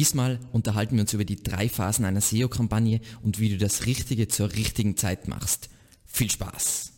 Diesmal 0.00 0.40
unterhalten 0.52 0.94
wir 0.94 1.02
uns 1.02 1.12
über 1.12 1.26
die 1.26 1.42
drei 1.42 1.68
Phasen 1.68 2.06
einer 2.06 2.22
SEO-Kampagne 2.22 3.02
und 3.20 3.38
wie 3.38 3.50
du 3.50 3.58
das 3.58 3.84
Richtige 3.84 4.28
zur 4.28 4.50
richtigen 4.50 4.96
Zeit 4.96 5.28
machst. 5.28 5.68
Viel 6.06 6.30
Spaß! 6.30 6.94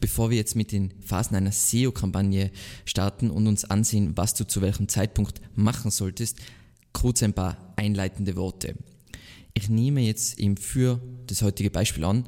Bevor 0.00 0.30
wir 0.30 0.38
jetzt 0.38 0.56
mit 0.56 0.72
den 0.72 0.94
Phasen 1.02 1.36
einer 1.36 1.52
SEO-Kampagne 1.52 2.52
starten 2.86 3.30
und 3.30 3.46
uns 3.46 3.66
ansehen, 3.66 4.16
was 4.16 4.32
du 4.32 4.46
zu 4.46 4.62
welchem 4.62 4.88
Zeitpunkt 4.88 5.42
machen 5.54 5.90
solltest, 5.90 6.38
kurz 6.94 7.22
ein 7.22 7.34
paar 7.34 7.74
einleitende 7.76 8.34
Worte. 8.36 8.76
Ich 9.52 9.68
nehme 9.68 10.00
jetzt 10.00 10.38
eben 10.38 10.56
für 10.56 11.02
das 11.26 11.42
heutige 11.42 11.70
Beispiel 11.70 12.04
an, 12.04 12.24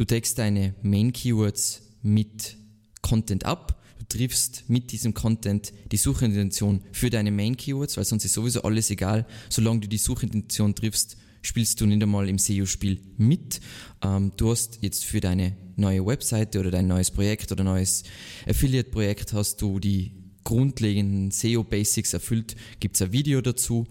du 0.00 0.06
deckst 0.06 0.38
deine 0.38 0.74
Main 0.80 1.12
Keywords 1.12 1.82
mit 2.00 2.56
Content 3.02 3.44
ab, 3.44 3.82
du 3.98 4.06
triffst 4.08 4.64
mit 4.66 4.92
diesem 4.92 5.12
Content 5.12 5.74
die 5.92 5.98
Suchintention 5.98 6.80
für 6.90 7.10
deine 7.10 7.30
Main 7.30 7.54
Keywords, 7.54 7.98
weil 7.98 8.06
sonst 8.06 8.24
ist 8.24 8.32
sowieso 8.32 8.62
alles 8.62 8.88
egal, 8.88 9.26
solange 9.50 9.80
du 9.80 9.88
die 9.88 9.98
Suchintention 9.98 10.74
triffst, 10.74 11.18
spielst 11.42 11.82
du 11.82 11.84
nicht 11.84 12.02
einmal 12.02 12.30
im 12.30 12.38
SEO-Spiel 12.38 12.98
mit. 13.18 13.60
Ähm, 14.02 14.32
du 14.38 14.50
hast 14.50 14.78
jetzt 14.80 15.04
für 15.04 15.20
deine 15.20 15.54
neue 15.76 16.06
Webseite 16.06 16.60
oder 16.60 16.70
dein 16.70 16.86
neues 16.86 17.10
Projekt 17.10 17.52
oder 17.52 17.62
neues 17.62 18.02
Affiliate-Projekt 18.48 19.34
hast 19.34 19.60
du 19.60 19.80
die 19.80 20.12
grundlegenden 20.44 21.30
SEO-Basics 21.30 22.14
erfüllt, 22.14 22.56
gibt 22.80 22.96
es 22.96 23.02
ein 23.02 23.12
Video 23.12 23.42
dazu. 23.42 23.86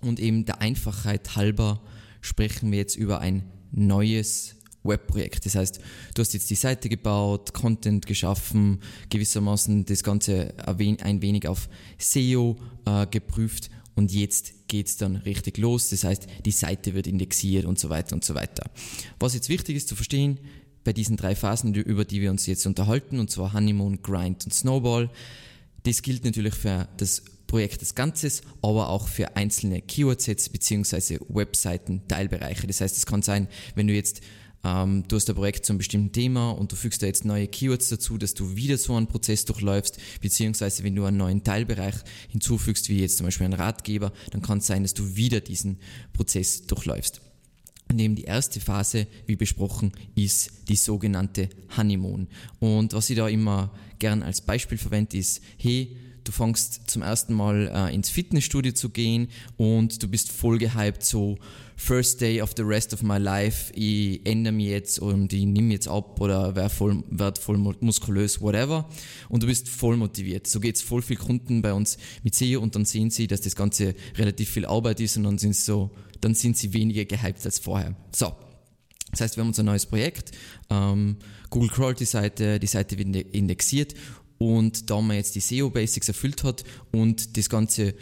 Und 0.00 0.18
eben 0.18 0.46
der 0.46 0.62
Einfachheit 0.62 1.36
halber 1.36 1.82
sprechen 2.22 2.72
wir 2.72 2.78
jetzt 2.78 2.96
über 2.96 3.20
ein 3.20 3.44
neues 3.70 4.56
Webprojekt. 4.84 5.46
Das 5.46 5.54
heißt, 5.54 5.80
du 6.14 6.20
hast 6.20 6.34
jetzt 6.34 6.50
die 6.50 6.54
Seite 6.54 6.88
gebaut, 6.88 7.52
Content 7.54 8.06
geschaffen, 8.06 8.80
gewissermaßen 9.10 9.84
das 9.86 10.02
Ganze 10.02 10.54
ein 10.66 11.22
wenig 11.22 11.48
auf 11.48 11.68
SEO 11.98 12.56
äh, 12.86 13.06
geprüft 13.06 13.70
und 13.94 14.12
jetzt 14.12 14.68
geht's 14.68 14.96
dann 14.96 15.16
richtig 15.16 15.58
los. 15.58 15.90
Das 15.90 16.04
heißt, 16.04 16.26
die 16.44 16.50
Seite 16.50 16.94
wird 16.94 17.06
indexiert 17.06 17.64
und 17.64 17.78
so 17.78 17.88
weiter 17.88 18.14
und 18.14 18.24
so 18.24 18.34
weiter. 18.34 18.70
Was 19.18 19.34
jetzt 19.34 19.48
wichtig 19.48 19.76
ist 19.76 19.88
zu 19.88 19.96
verstehen, 19.96 20.38
bei 20.84 20.92
diesen 20.92 21.16
drei 21.16 21.34
Phasen, 21.34 21.74
über 21.74 22.04
die 22.04 22.20
wir 22.20 22.30
uns 22.30 22.46
jetzt 22.46 22.66
unterhalten, 22.66 23.18
und 23.18 23.30
zwar 23.30 23.54
Honeymoon, 23.54 24.02
Grind 24.02 24.44
und 24.44 24.52
Snowball, 24.52 25.10
das 25.84 26.02
gilt 26.02 26.24
natürlich 26.24 26.54
für 26.54 26.88
das 26.96 27.22
Projekt 27.46 27.80
als 27.80 27.94
Ganzes, 27.94 28.42
aber 28.62 28.88
auch 28.88 29.06
für 29.06 29.36
einzelne 29.36 29.80
Keyword-Sets 29.80 30.48
bzw. 30.48 31.18
Webseiten-Teilbereiche. 31.28 32.66
Das 32.66 32.80
heißt, 32.80 32.96
es 32.96 33.06
kann 33.06 33.22
sein, 33.22 33.48
wenn 33.74 33.86
du 33.86 33.94
jetzt 33.94 34.20
ähm, 34.64 35.04
du 35.06 35.16
hast 35.16 35.28
ein 35.28 35.36
Projekt 35.36 35.66
zu 35.66 35.72
einem 35.72 35.78
bestimmten 35.78 36.12
Thema 36.12 36.50
und 36.50 36.72
du 36.72 36.76
fügst 36.76 37.02
da 37.02 37.06
jetzt 37.06 37.24
neue 37.24 37.46
Keywords 37.46 37.90
dazu, 37.90 38.18
dass 38.18 38.34
du 38.34 38.56
wieder 38.56 38.78
so 38.78 38.94
einen 38.94 39.06
Prozess 39.06 39.44
durchläufst, 39.44 39.98
beziehungsweise 40.20 40.82
wenn 40.84 40.96
du 40.96 41.04
einen 41.04 41.18
neuen 41.18 41.44
Teilbereich 41.44 41.96
hinzufügst, 42.28 42.88
wie 42.88 43.00
jetzt 43.00 43.18
zum 43.18 43.26
Beispiel 43.26 43.44
einen 43.44 43.54
Ratgeber, 43.60 44.12
dann 44.30 44.42
kann 44.42 44.58
es 44.58 44.66
sein, 44.66 44.82
dass 44.82 44.94
du 44.94 45.16
wieder 45.16 45.40
diesen 45.40 45.78
Prozess 46.12 46.66
durchläufst. 46.66 47.20
Und 47.90 47.98
eben 47.98 48.14
die 48.14 48.24
erste 48.24 48.60
Phase, 48.60 49.06
wie 49.26 49.36
besprochen, 49.36 49.92
ist 50.14 50.50
die 50.68 50.76
sogenannte 50.76 51.50
Honeymoon. 51.76 52.28
Und 52.58 52.94
was 52.94 53.10
ich 53.10 53.16
da 53.16 53.28
immer 53.28 53.72
gern 53.98 54.22
als 54.22 54.40
Beispiel 54.40 54.78
verwende, 54.78 55.18
ist, 55.18 55.42
hey, 55.58 55.96
du 56.24 56.32
fängst 56.32 56.90
zum 56.90 57.02
ersten 57.02 57.34
Mal 57.34 57.70
äh, 57.72 57.94
ins 57.94 58.08
Fitnessstudio 58.08 58.72
zu 58.72 58.88
gehen 58.88 59.28
und 59.56 60.02
du 60.02 60.08
bist 60.08 60.32
voll 60.32 60.58
gehypt, 60.58 61.04
so 61.04 61.38
First 61.76 62.20
Day 62.20 62.40
of 62.40 62.52
the 62.56 62.62
Rest 62.62 62.94
of 62.94 63.02
my 63.02 63.18
life, 63.18 63.72
ich 63.74 64.24
ändere 64.24 64.52
mich 64.52 64.68
jetzt 64.68 64.98
und 64.98 65.32
ich 65.32 65.44
nehme 65.44 65.72
jetzt 65.72 65.88
ab 65.88 66.20
oder 66.20 66.54
werde 66.54 66.70
voll, 66.70 67.02
werd 67.10 67.38
voll 67.38 67.58
muskulös, 67.58 68.40
whatever. 68.40 68.88
Und 69.28 69.42
du 69.42 69.46
bist 69.46 69.68
voll 69.68 69.96
motiviert. 69.96 70.46
So 70.46 70.60
geht's 70.60 70.82
voll 70.82 71.02
viel 71.02 71.16
Kunden 71.16 71.62
bei 71.62 71.72
uns 71.72 71.98
mit 72.22 72.34
SEO 72.34 72.60
und 72.60 72.74
dann 72.74 72.84
sehen 72.84 73.10
sie, 73.10 73.26
dass 73.26 73.40
das 73.40 73.56
Ganze 73.56 73.94
relativ 74.16 74.50
viel 74.50 74.66
Arbeit 74.66 75.00
ist 75.00 75.16
und 75.16 75.24
dann 75.24 75.38
sind 75.38 75.56
so, 75.56 75.90
dann 76.20 76.34
sind 76.34 76.56
sie 76.56 76.72
weniger 76.72 77.04
gehypt 77.04 77.44
als 77.44 77.58
vorher. 77.58 77.94
So. 78.14 78.32
Das 79.10 79.20
heißt, 79.20 79.36
wir 79.36 79.42
haben 79.42 79.48
unser 79.48 79.62
neues 79.62 79.86
Projekt, 79.86 80.32
ähm, 80.70 81.18
Google 81.48 81.70
crawlt 81.70 82.00
die 82.00 82.04
Seite, 82.04 82.58
die 82.58 82.66
Seite 82.66 82.98
wird 82.98 83.14
indexiert 83.32 83.94
und 84.38 84.90
da 84.90 85.00
man 85.00 85.16
jetzt 85.16 85.36
die 85.36 85.40
SEO 85.40 85.70
Basics 85.70 86.08
erfüllt 86.08 86.42
hat 86.42 86.64
und 86.90 87.36
das 87.36 87.48
Ganze 87.48 87.94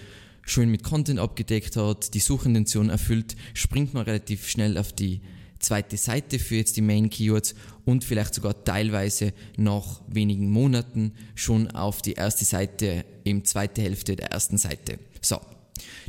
schön 0.44 0.70
mit 0.70 0.82
Content 0.82 1.18
abgedeckt 1.18 1.76
hat, 1.76 2.14
die 2.14 2.20
Suchintention 2.20 2.90
erfüllt, 2.90 3.36
springt 3.54 3.94
man 3.94 4.04
relativ 4.04 4.48
schnell 4.48 4.76
auf 4.78 4.92
die 4.92 5.20
zweite 5.58 5.96
Seite 5.96 6.38
für 6.38 6.56
jetzt 6.56 6.76
die 6.76 6.82
Main 6.82 7.08
Keywords 7.08 7.54
und 7.84 8.04
vielleicht 8.04 8.34
sogar 8.34 8.64
teilweise 8.64 9.32
nach 9.56 10.02
wenigen 10.08 10.50
Monaten 10.50 11.12
schon 11.34 11.70
auf 11.70 12.02
die 12.02 12.14
erste 12.14 12.44
Seite 12.44 13.04
im 13.24 13.44
zweite 13.44 13.82
Hälfte 13.82 14.16
der 14.16 14.32
ersten 14.32 14.58
Seite. 14.58 14.98
So. 15.20 15.40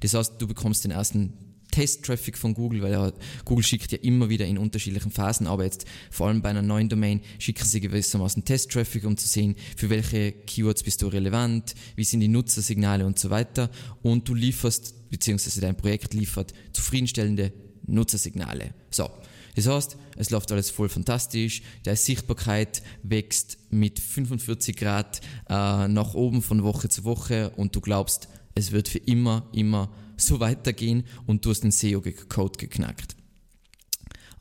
Das 0.02 0.14
heißt, 0.14 0.34
du 0.40 0.48
bekommst 0.48 0.84
den 0.84 0.92
ersten 0.92 1.34
Test-Traffic 1.74 2.38
von 2.38 2.54
Google, 2.54 2.84
weil 2.84 2.92
ja, 2.92 3.12
Google 3.46 3.64
schickt 3.64 3.92
ja 3.92 3.98
immer 4.04 4.30
wieder 4.30 4.46
in 4.46 4.60
unterschiedlichen 4.60 5.10
Phasen, 5.10 5.48
aber 5.48 5.64
jetzt 5.64 5.86
vor 6.12 6.28
allem 6.28 6.44
bei 6.44 6.50
einer 6.50 6.62
neuen 6.62 6.88
Domain 6.88 7.20
schicken 7.40 7.66
sie 7.66 7.80
gewissermaßen 7.80 8.46
Test-Traffic, 8.46 9.04
um 9.06 9.18
zu 9.18 9.28
sehen, 9.28 9.56
für 9.76 9.90
welche 9.90 10.34
Keywords 10.34 10.84
bist 10.84 11.02
du 11.02 11.08
relevant, 11.08 11.74
wie 11.96 12.04
sind 12.04 12.20
die 12.20 12.28
Nutzersignale 12.28 13.08
und 13.08 13.18
so 13.18 13.32
weiter. 13.32 13.72
Und 14.04 14.30
du 14.30 14.36
lieferst, 14.36 15.10
beziehungsweise 15.10 15.62
dein 15.62 15.76
Projekt 15.76 16.14
liefert 16.14 16.54
zufriedenstellende 16.74 17.52
Nutzersignale. 17.88 18.76
So. 18.92 19.10
Das 19.56 19.68
heißt, 19.68 19.98
es 20.16 20.30
läuft 20.30 20.52
alles 20.52 20.70
voll 20.70 20.90
fantastisch, 20.90 21.64
deine 21.84 21.98
Sichtbarkeit 21.98 22.84
wächst 23.02 23.58
mit 23.72 24.00
45 24.00 24.76
Grad 24.76 25.22
äh, 25.50 25.88
nach 25.88 26.14
oben 26.14 26.44
von 26.44 26.64
Woche 26.64 26.90
zu 26.90 27.04
Woche 27.04 27.52
und 27.56 27.76
du 27.76 27.82
glaubst, 27.82 28.28
es 28.54 28.72
wird 28.72 28.88
für 28.88 29.00
immer, 29.00 29.48
immer 29.54 29.90
so 30.26 30.40
weitergehen 30.40 31.06
und 31.26 31.46
du 31.46 31.50
hast 31.50 31.62
den 31.62 31.72
SEO-Code 31.72 32.58
geknackt. 32.58 33.16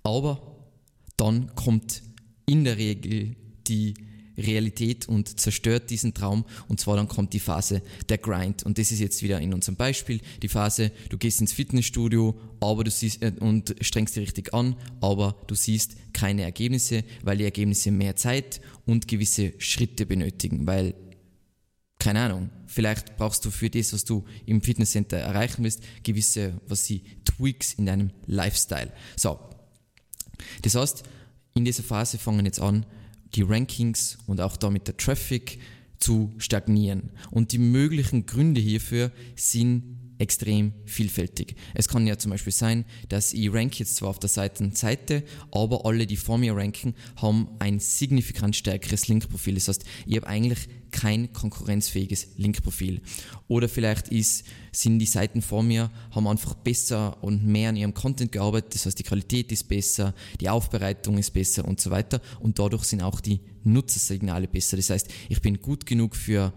Aber 0.02 0.56
dann 1.16 1.54
kommt 1.54 2.02
in 2.46 2.64
der 2.64 2.76
Regel 2.78 3.36
die 3.68 3.94
Realität 4.36 5.08
und 5.08 5.38
zerstört 5.38 5.90
diesen 5.90 6.14
Traum. 6.14 6.44
Und 6.68 6.80
zwar 6.80 6.96
dann 6.96 7.06
kommt 7.06 7.32
die 7.34 7.38
Phase 7.38 7.82
der 8.08 8.18
Grind. 8.18 8.62
Und 8.62 8.78
das 8.78 8.90
ist 8.90 9.00
jetzt 9.00 9.22
wieder 9.22 9.40
in 9.40 9.52
unserem 9.52 9.76
Beispiel. 9.76 10.20
Die 10.42 10.48
Phase, 10.48 10.90
du 11.10 11.18
gehst 11.18 11.40
ins 11.40 11.52
Fitnessstudio 11.52 12.34
aber 12.62 12.84
du 12.84 12.90
siehst 12.90 13.22
äh, 13.22 13.32
und 13.40 13.74
strengst 13.80 14.16
dich 14.16 14.22
richtig 14.22 14.54
an, 14.54 14.76
aber 15.00 15.36
du 15.48 15.54
siehst 15.54 15.96
keine 16.12 16.42
Ergebnisse, 16.42 17.04
weil 17.22 17.38
die 17.38 17.44
Ergebnisse 17.44 17.90
mehr 17.90 18.16
Zeit 18.16 18.60
und 18.86 19.08
gewisse 19.08 19.52
Schritte 19.58 20.06
benötigen, 20.06 20.66
weil 20.66 20.94
keine 22.02 22.20
Ahnung, 22.20 22.50
vielleicht 22.66 23.16
brauchst 23.16 23.44
du 23.44 23.50
für 23.52 23.70
das, 23.70 23.92
was 23.92 24.04
du 24.04 24.24
im 24.44 24.60
Fitnesscenter 24.60 25.18
erreichen 25.18 25.62
willst, 25.62 25.84
gewisse, 26.02 26.60
was 26.66 26.84
sie 26.84 27.04
Tweaks 27.24 27.74
in 27.74 27.86
deinem 27.86 28.10
Lifestyle. 28.26 28.92
So. 29.14 29.38
Das 30.62 30.74
heißt, 30.74 31.04
in 31.54 31.64
dieser 31.64 31.84
Phase 31.84 32.18
fangen 32.18 32.44
jetzt 32.44 32.60
an, 32.60 32.86
die 33.36 33.42
Rankings 33.42 34.18
und 34.26 34.40
auch 34.40 34.56
damit 34.56 34.88
der 34.88 34.96
Traffic 34.96 35.60
zu 36.00 36.32
stagnieren. 36.38 37.10
Und 37.30 37.52
die 37.52 37.58
möglichen 37.58 38.26
Gründe 38.26 38.60
hierfür 38.60 39.12
sind 39.36 39.91
extrem 40.22 40.72
vielfältig. 40.84 41.56
Es 41.74 41.88
kann 41.88 42.06
ja 42.06 42.16
zum 42.16 42.30
Beispiel 42.30 42.52
sein, 42.52 42.84
dass 43.08 43.32
ich 43.32 43.52
rank 43.52 43.78
jetzt 43.80 43.96
zwar 43.96 44.10
auf 44.10 44.20
der 44.20 44.30
Seitenseite, 44.30 45.24
aber 45.50 45.84
alle, 45.84 46.06
die 46.06 46.16
vor 46.16 46.38
mir 46.38 46.54
ranken, 46.54 46.94
haben 47.16 47.48
ein 47.58 47.80
signifikant 47.80 48.54
stärkeres 48.54 49.08
Linkprofil. 49.08 49.54
Das 49.54 49.66
heißt, 49.66 49.84
ich 50.06 50.16
habe 50.16 50.28
eigentlich 50.28 50.68
kein 50.92 51.32
konkurrenzfähiges 51.32 52.28
Linkprofil. 52.36 53.00
Oder 53.48 53.68
vielleicht 53.68 54.08
ist, 54.08 54.44
sind 54.70 55.00
die 55.00 55.06
Seiten 55.06 55.42
vor 55.42 55.64
mir, 55.64 55.90
haben 56.12 56.28
einfach 56.28 56.54
besser 56.54 57.20
und 57.24 57.44
mehr 57.44 57.70
an 57.70 57.76
ihrem 57.76 57.94
Content 57.94 58.30
gearbeitet. 58.30 58.76
Das 58.76 58.86
heißt, 58.86 58.98
die 58.98 59.02
Qualität 59.02 59.50
ist 59.50 59.66
besser, 59.66 60.14
die 60.40 60.48
Aufbereitung 60.48 61.18
ist 61.18 61.32
besser 61.32 61.66
und 61.66 61.80
so 61.80 61.90
weiter. 61.90 62.20
Und 62.38 62.60
dadurch 62.60 62.84
sind 62.84 63.02
auch 63.02 63.20
die 63.20 63.40
Nutzersignale 63.64 64.46
besser. 64.46 64.76
Das 64.76 64.90
heißt, 64.90 65.08
ich 65.28 65.42
bin 65.42 65.60
gut 65.60 65.84
genug 65.84 66.14
für 66.14 66.52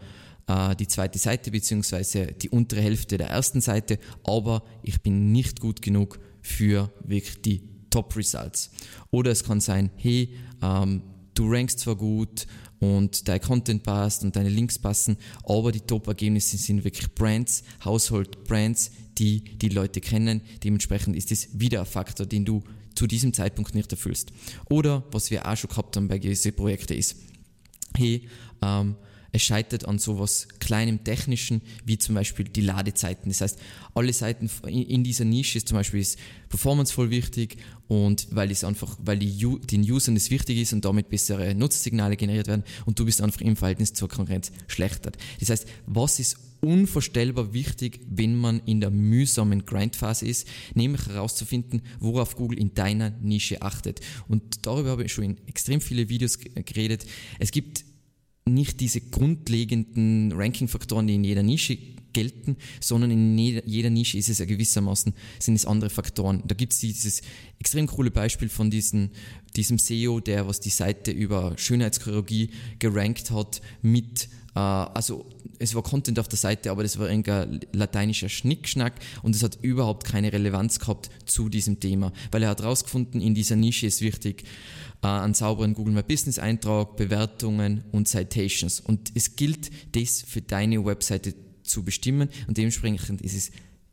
äh, 0.47 0.75
die 0.75 0.87
zweite 0.87 1.19
Seite 1.19 1.51
beziehungsweise 1.51 2.27
die 2.27 2.49
untere 2.49 2.81
Hälfte 2.81 3.17
der 3.17 3.29
ersten 3.29 3.61
Seite, 3.61 3.99
aber 4.23 4.63
ich 4.83 5.01
bin 5.01 5.31
nicht 5.31 5.59
gut 5.59 5.81
genug 5.81 6.19
für 6.41 6.91
wirklich 7.03 7.41
die 7.41 7.63
Top 7.89 8.15
Results. 8.15 8.71
Oder 9.11 9.31
es 9.31 9.43
kann 9.43 9.61
sein, 9.61 9.89
hey, 9.95 10.35
ähm, 10.61 11.01
du 11.33 11.51
rankst 11.51 11.79
zwar 11.79 11.95
gut 11.95 12.45
und 12.79 13.27
dein 13.27 13.41
Content 13.41 13.83
passt 13.83 14.23
und 14.23 14.35
deine 14.35 14.49
Links 14.49 14.77
passen, 14.77 15.17
aber 15.43 15.71
die 15.71 15.81
Top-Ergebnisse 15.81 16.57
sind 16.57 16.83
wirklich 16.83 17.13
Brands, 17.15 17.63
Household-Brands, 17.83 18.91
die 19.17 19.43
die 19.57 19.69
Leute 19.69 20.01
kennen. 20.01 20.41
Dementsprechend 20.63 21.15
ist 21.15 21.31
das 21.31 21.47
wieder 21.59 21.79
ein 21.79 21.85
Faktor, 21.85 22.25
den 22.25 22.45
du 22.45 22.63
zu 22.95 23.07
diesem 23.07 23.33
Zeitpunkt 23.33 23.75
nicht 23.75 23.91
erfüllst. 23.91 24.31
Oder 24.69 25.03
was 25.11 25.31
wir 25.31 25.47
auch 25.47 25.55
schon 25.57 25.69
gehabt 25.69 25.95
haben 25.95 26.07
bei 26.07 26.17
gewissen 26.17 26.55
Projekten 26.55 26.93
ist, 26.93 27.15
hey, 27.95 28.27
ähm, 28.61 28.95
Es 29.35 29.43
scheitert 29.43 29.85
an 29.85 29.99
sowas 29.99 30.47
kleinem 30.59 31.03
Technischen, 31.03 31.61
wie 31.83 31.97
zum 31.97 32.15
Beispiel 32.15 32.45
die 32.45 32.61
Ladezeiten. 32.61 33.29
Das 33.29 33.41
heißt, 33.41 33.59
alle 33.93 34.13
Seiten 34.13 34.49
in 34.65 35.03
dieser 35.03 35.25
Nische 35.25 35.57
ist 35.57 35.67
zum 35.67 35.75
Beispiel 35.75 35.99
ist 35.99 36.17
Performance 36.47 36.93
voll 36.93 37.09
wichtig 37.09 37.57
und 37.89 38.27
weil 38.31 38.49
es 38.49 38.63
einfach, 38.63 38.97
weil 39.03 39.19
die, 39.19 39.35
den 39.35 39.81
Usern 39.81 40.15
das 40.15 40.31
wichtig 40.31 40.59
ist 40.59 40.71
und 40.71 40.85
damit 40.85 41.09
bessere 41.09 41.53
Nutzsignale 41.53 42.15
generiert 42.15 42.47
werden 42.47 42.63
und 42.85 42.97
du 42.97 43.03
bist 43.03 43.21
einfach 43.21 43.41
im 43.41 43.57
Verhältnis 43.57 43.91
zur 43.91 44.07
Konkurrenz 44.07 44.53
schlechter. 44.67 45.11
Das 45.41 45.49
heißt, 45.49 45.67
was 45.85 46.17
ist 46.19 46.37
unvorstellbar 46.61 47.53
wichtig, 47.53 47.99
wenn 48.09 48.35
man 48.35 48.61
in 48.65 48.79
der 48.79 48.89
mühsamen 48.89 49.65
Grindphase 49.65 50.27
ist, 50.27 50.47
nämlich 50.75 51.07
herauszufinden, 51.07 51.81
worauf 51.99 52.37
Google 52.37 52.57
in 52.57 52.73
deiner 52.73 53.09
Nische 53.09 53.61
achtet. 53.61 53.99
Und 54.29 54.65
darüber 54.65 54.91
habe 54.91 55.03
ich 55.03 55.11
schon 55.11 55.25
in 55.25 55.37
extrem 55.45 55.81
viele 55.81 56.07
Videos 56.07 56.39
geredet. 56.39 57.05
Es 57.37 57.51
gibt 57.51 57.83
nicht 58.47 58.79
diese 58.79 59.01
grundlegenden 59.01 60.31
Ranking-Faktoren, 60.31 61.07
die 61.07 61.15
in 61.15 61.23
jeder 61.23 61.41
Nische 61.41 61.77
gelten, 62.13 62.57
sondern 62.79 63.09
in 63.09 63.37
jeder 63.37 63.89
Nische 63.89 64.17
ist 64.19 64.29
es 64.29 64.37
ja 64.37 64.45
gewissermaßen, 64.45 65.13
sind 65.39 65.55
es 65.55 65.65
andere 65.65 65.89
Faktoren. 65.89 66.43
Da 66.45 66.53
gibt 66.53 66.73
es 66.73 66.79
dieses 66.79 67.21
extrem 67.59 67.87
coole 67.87 68.11
Beispiel 68.11 68.47
von 68.47 68.69
diesen, 68.69 69.11
diesem 69.55 69.79
SEO, 69.79 70.19
der 70.19 70.47
was 70.47 70.59
die 70.59 70.69
Seite 70.69 71.11
über 71.11 71.53
Schönheitschirurgie 71.57 72.51
gerankt 72.77 73.31
hat 73.31 73.61
mit 73.81 74.29
äh, 74.55 74.59
also 74.59 75.25
es 75.59 75.73
war 75.75 75.83
Content 75.83 76.19
auf 76.19 76.27
der 76.27 76.37
Seite, 76.37 76.71
aber 76.71 76.83
das 76.83 76.99
war 76.99 77.07
ein 77.07 77.23
lateinischer 77.73 78.29
Schnickschnack 78.29 78.93
und 79.23 79.35
es 79.35 79.43
hat 79.43 79.57
überhaupt 79.61 80.05
keine 80.05 80.31
Relevanz 80.31 80.79
gehabt 80.79 81.09
zu 81.25 81.49
diesem 81.49 81.79
Thema, 81.79 82.11
weil 82.31 82.43
er 82.43 82.49
hat 82.49 82.61
herausgefunden, 82.61 83.21
in 83.21 83.35
dieser 83.35 83.55
Nische 83.55 83.87
ist 83.87 84.01
wichtig 84.01 84.43
einen 85.07 85.33
sauberen 85.33 85.73
Google 85.73 85.93
My 85.93 86.03
Business 86.03 86.39
Eintrag, 86.39 86.95
Bewertungen 86.95 87.83
und 87.91 88.07
Citations. 88.07 88.79
Und 88.79 89.11
es 89.15 89.35
gilt 89.35 89.69
das 89.95 90.21
für 90.21 90.41
deine 90.41 90.83
Webseite 90.85 91.33
zu 91.63 91.83
bestimmen. 91.83 92.29
Und 92.47 92.57
dementsprechend 92.57 93.21
ist 93.21 93.35
es 93.35 93.51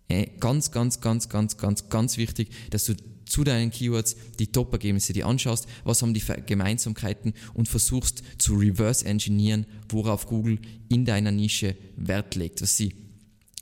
äh, 0.08 0.26
ganz, 0.38 0.70
ganz, 0.70 1.00
ganz, 1.00 1.28
ganz, 1.28 1.56
ganz, 1.56 1.88
ganz 1.88 2.16
wichtig, 2.16 2.50
dass 2.70 2.84
du 2.84 2.94
zu 3.24 3.44
deinen 3.44 3.70
Keywords 3.70 4.16
die 4.38 4.48
Top-Ergebnisse 4.48 5.12
dir 5.12 5.26
anschaust, 5.26 5.66
was 5.84 6.02
haben 6.02 6.12
die 6.12 6.22
Gemeinsamkeiten? 6.46 7.32
Und 7.54 7.68
versuchst 7.68 8.22
zu 8.38 8.54
reverse 8.54 9.06
engineeren, 9.06 9.66
worauf 9.88 10.26
Google 10.26 10.58
in 10.88 11.04
deiner 11.04 11.30
Nische 11.30 11.76
Wert 11.96 12.34
legt. 12.34 12.60
Was 12.60 12.76
sie 12.76 12.94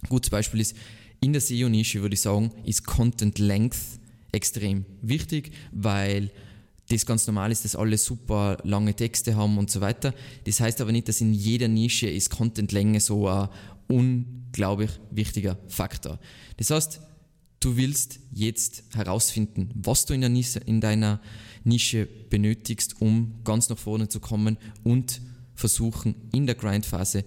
gutes 0.08 0.30
Beispiel 0.30 0.60
ist, 0.60 0.74
in 1.20 1.32
der 1.32 1.40
SEO-Nische 1.40 2.00
würde 2.00 2.14
ich 2.14 2.20
sagen, 2.20 2.50
ist 2.64 2.84
Content 2.84 3.38
Length 3.38 3.76
extrem 4.32 4.86
wichtig, 5.02 5.52
weil 5.70 6.30
das 6.90 7.06
ganz 7.06 7.26
normal 7.26 7.52
ist, 7.52 7.64
dass 7.64 7.76
alle 7.76 7.96
super 7.98 8.58
lange 8.64 8.94
Texte 8.94 9.36
haben 9.36 9.58
und 9.58 9.70
so 9.70 9.80
weiter. 9.80 10.12
Das 10.44 10.60
heißt 10.60 10.80
aber 10.80 10.92
nicht, 10.92 11.08
dass 11.08 11.20
in 11.20 11.32
jeder 11.32 11.68
Nische 11.68 12.08
ist 12.08 12.30
Contentlänge 12.30 13.00
so 13.00 13.28
ein 13.28 13.48
unglaublich 13.88 14.90
wichtiger 15.10 15.58
Faktor. 15.68 16.18
Das 16.56 16.70
heißt, 16.70 17.00
Du 17.60 17.76
willst 17.76 18.20
jetzt 18.32 18.84
herausfinden, 18.94 19.68
was 19.74 20.06
du 20.06 20.14
in, 20.14 20.20
Nische, 20.32 20.60
in 20.60 20.80
deiner 20.80 21.20
Nische 21.62 22.08
benötigst, 22.30 23.02
um 23.02 23.34
ganz 23.44 23.68
nach 23.68 23.76
vorne 23.76 24.08
zu 24.08 24.18
kommen 24.18 24.56
und 24.82 25.20
versuchen 25.54 26.14
in 26.32 26.46
der 26.46 26.54
Grindphase 26.54 27.22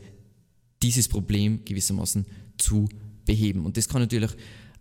dieses 0.82 1.08
Problem 1.08 1.64
gewissermaßen 1.66 2.26
zu 2.58 2.90
beheben. 3.26 3.64
Und 3.64 3.78
das 3.78 3.88
kann 3.88 4.02
natürlich 4.02 4.32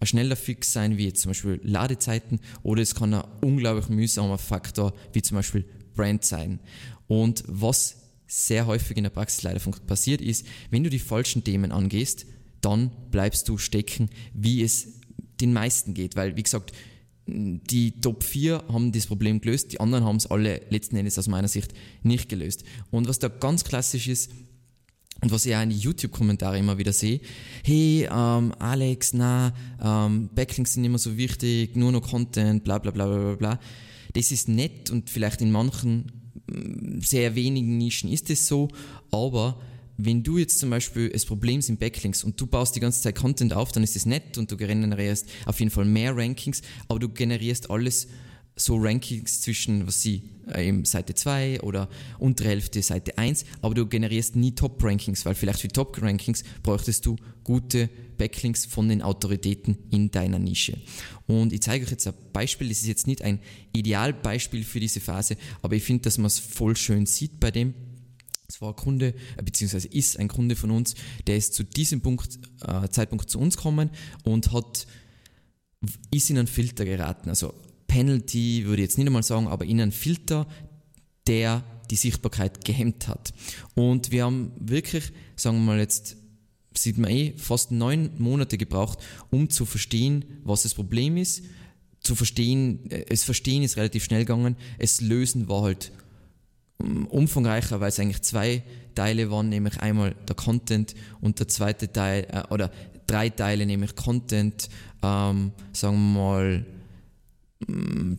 ein 0.03 0.07
schneller 0.07 0.35
Fix 0.35 0.73
sein, 0.73 0.99
wie 0.99 1.05
jetzt 1.05 1.23
zum 1.23 1.31
Beispiel 1.31 1.61
Ladezeiten, 1.63 2.41
oder 2.65 2.83
es 2.83 2.97
kann 2.97 3.15
ein 3.15 3.25
unglaublich 3.41 3.89
mühsamer 3.89 4.37
Faktor, 4.37 4.95
wie 5.13 5.23
zum 5.23 5.37
Beispiel 5.37 5.65
Brand 5.95 6.25
sein. 6.25 6.59
Und 7.07 7.45
was 7.47 7.99
sehr 8.27 8.67
häufig 8.67 8.97
in 8.97 9.05
der 9.05 9.11
Praxis 9.11 9.45
leider 9.45 9.61
passiert 9.87 10.21
ist, 10.21 10.45
wenn 10.71 10.83
du 10.83 10.91
die 10.91 10.99
falschen 10.99 11.45
Themen 11.45 11.71
angehst, 11.71 12.27
dann 12.61 12.91
bleibst 13.13 13.49
du 13.49 13.59
stecken, 13.59 14.11
wie 14.35 14.63
es 14.63 14.89
den 15.41 15.53
meisten 15.53 15.95
geht, 15.95 16.17
weil, 16.17 16.35
wie 16.37 16.43
gesagt, 16.43 16.73
die 17.27 18.01
Top 18.01 18.25
4 18.25 18.65
haben 18.69 18.91
das 18.91 19.07
Problem 19.07 19.41
gelöst, 19.41 19.71
die 19.73 19.79
anderen 19.79 20.05
haben 20.05 20.17
es 20.17 20.27
alle 20.27 20.63
letzten 20.71 20.97
Endes 20.97 21.17
aus 21.17 21.29
meiner 21.29 21.47
Sicht 21.47 21.75
nicht 22.03 22.29
gelöst. 22.29 22.65
Und 22.91 23.07
was 23.07 23.21
da 23.21 23.29
ganz 23.29 23.63
klassisch 23.63 24.09
ist, 24.09 24.33
und 25.23 25.31
was 25.31 25.47
ich 25.47 25.55
auch 25.55 25.63
in 25.63 25.71
die 25.71 25.79
YouTube-Kommentare 25.79 26.59
immer 26.59 26.79
wieder 26.79 26.93
sehe, 26.93 27.21
hey, 27.65 28.09
ähm, 28.13 28.53
Alex, 28.59 29.15
na, 29.15 29.55
ähm, 29.81 30.29
Backlinks 30.35 30.75
sind 30.75 30.85
immer 30.85 30.99
so 30.99 31.17
wichtig, 31.17 31.77
nur 31.77 31.93
noch 31.93 32.03
Content, 32.03 32.65
bla 32.65 32.79
bla 32.79 32.91
bla 32.91 33.07
bla 33.07 33.35
bla. 33.37 33.61
Das 34.15 34.33
ist 34.33 34.49
nett 34.49 34.91
und 34.91 35.09
vielleicht 35.09 35.41
in 35.41 35.53
manchen 35.53 36.11
mm, 36.49 37.01
sehr 37.01 37.37
wenigen 37.37 37.79
Nischen 37.79 38.11
ist 38.11 38.31
es 38.31 38.49
so, 38.49 38.69
aber 39.13 39.61
wenn 39.97 40.25
du 40.25 40.39
jetzt 40.39 40.59
zum 40.59 40.71
Beispiel 40.71 41.11
das 41.11 41.25
Problem 41.25 41.63
sind 41.63 41.79
Backlinks 41.79 42.25
und 42.25 42.41
du 42.41 42.47
baust 42.47 42.75
die 42.75 42.81
ganze 42.81 43.01
Zeit 43.01 43.15
Content 43.15 43.53
auf, 43.53 43.71
dann 43.71 43.85
ist 43.85 43.95
das 43.95 44.07
nett 44.07 44.39
und 44.39 44.51
du 44.51 44.57
generierst 44.57 45.29
auf 45.47 45.61
jeden 45.61 45.71
Fall 45.71 45.85
mehr 45.85 46.17
Rankings, 46.17 46.63
aber 46.89 46.99
du 46.99 47.09
generierst 47.09 47.71
alles 47.71 48.09
so 48.57 48.77
Rankings 48.77 49.41
zwischen, 49.41 49.87
was 49.87 50.03
sie, 50.03 50.31
äh, 50.47 50.73
Seite 50.85 51.15
2 51.15 51.61
oder 51.63 51.89
untere 52.19 52.49
Hälfte 52.49 52.83
Seite 52.83 53.17
1, 53.17 53.45
aber 53.63 53.75
du 53.75 53.87
generierst 53.87 54.37
nie 54.37 54.55
Top-Rankings, 54.55 55.25
weil 55.25 55.35
vielleicht 55.35 55.61
für 55.61 55.69
Top-Rankings 55.69 56.45
bräuchtest 56.63 57.07
du 57.07 57.17
gute 57.45 57.89
Backlinks 58.19 58.67
von 58.67 58.89
den 58.89 59.03
Autoritäten 59.03 59.79
in 59.91 60.11
deiner 60.11 60.39
Nische. 60.39 60.79
Und 61.27 61.53
ich 61.53 61.63
zeige 61.63 61.85
euch 61.85 61.91
jetzt 61.91 62.07
ein 62.07 62.15
Beispiel, 62.33 62.69
das 62.69 62.79
ist 62.79 62.87
jetzt 62.87 63.07
nicht 63.07 63.23
ein 63.23 63.41
Idealbeispiel 63.73 64.65
für 64.65 64.81
diese 64.81 65.01
Phase, 65.01 65.37
aber 65.63 65.77
ich 65.77 65.83
finde, 65.83 66.03
dass 66.03 66.19
man 66.19 66.27
es 66.27 66.39
voll 66.39 66.77
schön 66.77 67.07
sieht 67.07 67.41
bei 67.41 67.51
dem. 67.51 67.75
Es 68.49 68.61
war 68.61 68.71
ein 68.71 68.77
Kunde, 68.77 69.15
äh, 69.39 69.43
beziehungsweise 69.43 69.89
ist 69.89 70.19
ein 70.19 70.29
Kunde 70.29 70.57
von 70.57 70.71
uns, 70.71 70.95
der 71.27 71.37
ist 71.37 71.55
zu 71.55 71.65
diesem 71.65 72.03
Punkt, 72.03 72.39
äh, 72.67 72.89
Zeitpunkt 72.91 73.31
zu 73.31 73.39
uns 73.39 73.57
gekommen 73.57 73.91
und 74.25 74.53
hat, 74.53 74.87
ist 76.13 76.29
in 76.29 76.39
einen 76.39 76.47
Filter 76.47 76.85
geraten. 76.85 77.31
Also 77.31 77.55
Penalty 77.93 78.65
würde 78.65 78.81
ich 78.81 78.89
jetzt 78.89 78.97
nicht 78.97 79.07
einmal 79.07 79.23
sagen, 79.23 79.49
aber 79.49 79.67
in 79.67 79.79
einen 79.79 79.93
Filter, 79.93 80.47
der 81.27 81.63
die 81.91 81.97
Sichtbarkeit 81.97 82.65
gehemmt 82.65 83.07
hat. 83.07 83.35
Und 83.75 84.11
wir 84.11 84.25
haben 84.25 84.53
wirklich, 84.59 85.13
sagen 85.37 85.59
wir 85.59 85.75
mal 85.75 85.79
jetzt, 85.79 86.17
sieht 86.75 86.97
man 86.97 87.11
eh, 87.11 87.35
fast 87.37 87.71
neun 87.71 88.11
Monate 88.17 88.57
gebraucht, 88.57 88.99
um 89.29 89.51
zu 89.51 89.67
verstehen, 89.67 90.25
was 90.43 90.63
das 90.63 90.73
Problem 90.73 91.19
ist. 91.19 91.45
Zu 92.01 92.15
verstehen, 92.15 92.91
äh, 92.91 93.05
es 93.11 93.25
verstehen 93.25 93.63
ist 93.63 93.77
relativ 93.77 94.05
schnell 94.05 94.25
gegangen, 94.25 94.57
es 94.79 95.03
lösen 95.03 95.49
war 95.49 95.61
halt 95.61 95.93
umfangreicher, 97.11 97.79
weil 97.81 97.91
es 97.91 98.01
eigentlich 98.01 98.23
zwei 98.23 98.63
Teile 98.95 99.31
waren, 99.31 99.51
nämlich 99.51 99.79
einmal 99.81 100.17
der 100.27 100.35
Content 100.35 100.95
und 101.21 101.39
der 101.41 101.49
zweite 101.49 101.93
Teil, 101.93 102.27
äh, 102.33 102.53
oder 102.53 102.73
drei 103.07 103.29
Teile, 103.29 103.67
nämlich 103.67 103.95
Content, 103.97 104.71
ähm, 105.03 105.53
sagen 105.75 105.97
wir 105.97 106.21
mal, 106.21 106.67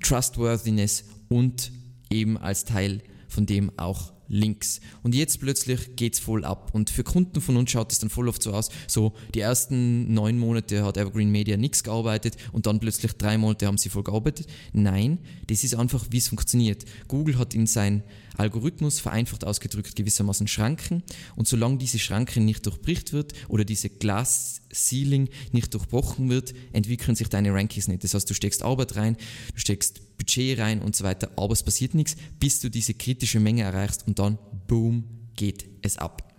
Trustworthiness 0.01 1.05
und 1.29 1.71
eben 2.09 2.37
als 2.37 2.65
Teil 2.65 3.01
von 3.27 3.45
dem 3.45 3.71
auch 3.77 4.13
links. 4.27 4.79
Und 5.03 5.15
jetzt 5.15 5.39
plötzlich 5.39 5.95
geht's 5.95 6.19
voll 6.19 6.43
ab. 6.43 6.71
Und 6.73 6.89
für 6.89 7.03
Kunden 7.03 7.39
von 7.41 7.55
uns 7.55 7.71
schaut 7.71 7.91
es 7.91 7.99
dann 7.99 8.09
voll 8.09 8.27
oft 8.27 8.41
so 8.41 8.51
aus, 8.51 8.69
so 8.87 9.13
die 9.33 9.41
ersten 9.41 10.13
neun 10.13 10.39
Monate 10.39 10.83
hat 10.83 10.97
Evergreen 10.97 11.31
Media 11.31 11.55
nichts 11.55 11.83
gearbeitet 11.83 12.37
und 12.51 12.65
dann 12.65 12.79
plötzlich 12.79 13.13
drei 13.13 13.37
Monate 13.37 13.67
haben 13.67 13.77
sie 13.77 13.89
voll 13.89 14.03
gearbeitet. 14.03 14.47
Nein, 14.73 15.19
das 15.47 15.63
ist 15.63 15.75
einfach, 15.75 16.05
wie 16.09 16.17
es 16.17 16.29
funktioniert. 16.29 16.85
Google 17.07 17.37
hat 17.37 17.53
in 17.53 17.67
sein 17.67 18.03
Algorithmus 18.37 18.99
vereinfacht 18.99 19.45
ausgedrückt 19.45 19.95
gewissermaßen 19.95 20.47
Schranken 20.47 21.03
und 21.35 21.47
solange 21.47 21.77
diese 21.77 21.99
Schranke 21.99 22.41
nicht 22.41 22.65
durchbricht 22.65 23.13
wird 23.13 23.33
oder 23.47 23.63
diese 23.65 23.89
Glass 23.89 24.61
Ceiling 24.73 25.29
nicht 25.51 25.73
durchbrochen 25.73 26.29
wird, 26.29 26.53
entwickeln 26.73 27.15
sich 27.15 27.29
deine 27.29 27.53
Rankings 27.53 27.87
nicht. 27.87 28.03
Das 28.03 28.13
heißt, 28.13 28.29
du 28.29 28.33
steckst 28.33 28.63
Arbeit 28.63 28.95
rein, 28.95 29.17
du 29.53 29.59
steckst 29.59 30.17
Budget 30.17 30.59
rein 30.59 30.81
und 30.81 30.95
so 30.95 31.03
weiter, 31.03 31.31
aber 31.35 31.53
es 31.53 31.63
passiert 31.63 31.93
nichts, 31.93 32.15
bis 32.39 32.59
du 32.59 32.69
diese 32.69 32.93
kritische 32.93 33.39
Menge 33.39 33.63
erreichst 33.63 34.07
und 34.07 34.19
dann, 34.19 34.37
boom, 34.67 35.03
geht 35.35 35.65
es 35.81 35.97
ab. 35.97 36.33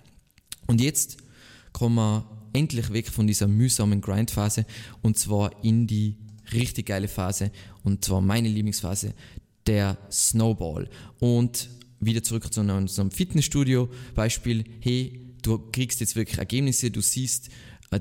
Und 0.67 0.81
jetzt 0.81 1.19
kommen 1.73 1.97
wir 1.97 2.49
endlich 2.53 2.93
weg 2.93 3.09
von 3.09 3.27
dieser 3.27 3.49
mühsamen 3.49 4.01
Grindphase 4.01 4.65
und 5.03 5.19
zwar 5.19 5.65
in 5.65 5.87
die 5.87 6.17
richtig 6.53 6.87
geile 6.87 7.09
Phase 7.09 7.51
und 7.83 8.05
zwar 8.05 8.21
meine 8.21 8.49
Lieblingsphase, 8.49 9.15
der 9.67 9.99
Snowball. 10.11 10.89
Und 11.19 11.69
wieder 12.01 12.23
zurück 12.23 12.53
zu 12.53 12.61
unserem 12.61 13.11
Fitnessstudio-Beispiel. 13.11 14.65
Hey, 14.81 15.21
du 15.43 15.59
kriegst 15.73 16.01
jetzt 16.01 16.17
wirklich 16.17 16.39
Ergebnisse, 16.39 16.91
du 16.91 17.01
siehst 17.01 17.49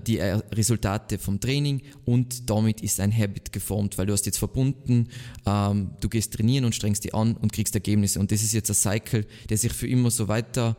die 0.08 0.18
äh, 0.18 0.40
Resultate 0.54 1.18
vom 1.18 1.40
Training 1.40 1.82
und 2.06 2.50
damit 2.50 2.82
ist 2.82 3.00
ein 3.00 3.16
Habit 3.16 3.52
geformt, 3.52 3.98
weil 3.98 4.06
du 4.06 4.13
hast 4.13 4.25
jetzt 4.25 4.40
verbunden, 4.40 5.10
ähm, 5.46 5.92
du 6.00 6.10
gehst 6.10 6.34
trainieren 6.34 6.66
und 6.66 6.74
strengst 6.74 7.04
dich 7.04 7.13
an 7.13 7.36
und 7.36 7.54
kriegst 7.54 7.75
Ergebnisse. 7.75 8.20
Und 8.20 8.32
das 8.32 8.44
ist 8.44 8.54
jetzt 8.54 8.70
ein 8.70 8.75
Cycle, 8.75 9.25
der 9.50 9.58
sich 9.58 9.74
für 9.74 9.88
immer 9.88 10.12
so 10.12 10.28
weiter 10.28 10.78